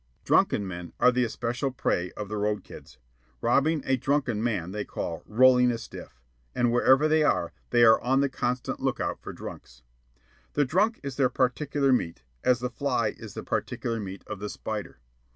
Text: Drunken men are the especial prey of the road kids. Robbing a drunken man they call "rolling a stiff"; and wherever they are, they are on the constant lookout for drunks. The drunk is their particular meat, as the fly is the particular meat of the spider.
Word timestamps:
Drunken 0.25 0.65
men 0.67 0.93
are 0.99 1.11
the 1.11 1.23
especial 1.23 1.69
prey 1.69 2.11
of 2.13 2.27
the 2.27 2.37
road 2.39 2.63
kids. 2.63 2.97
Robbing 3.39 3.83
a 3.85 3.97
drunken 3.97 4.41
man 4.41 4.71
they 4.71 4.83
call 4.83 5.21
"rolling 5.27 5.69
a 5.69 5.77
stiff"; 5.77 6.19
and 6.55 6.71
wherever 6.71 7.07
they 7.07 7.21
are, 7.21 7.53
they 7.69 7.83
are 7.83 8.01
on 8.01 8.19
the 8.19 8.27
constant 8.27 8.79
lookout 8.79 9.21
for 9.21 9.31
drunks. 9.31 9.83
The 10.53 10.65
drunk 10.65 10.99
is 11.03 11.17
their 11.17 11.29
particular 11.29 11.93
meat, 11.93 12.23
as 12.43 12.61
the 12.61 12.71
fly 12.71 13.09
is 13.19 13.35
the 13.35 13.43
particular 13.43 13.99
meat 13.99 14.23
of 14.25 14.39
the 14.39 14.49
spider. 14.49 14.97